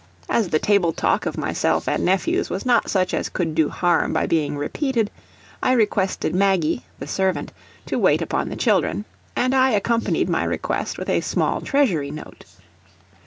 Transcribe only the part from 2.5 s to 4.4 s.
not such as could do harm by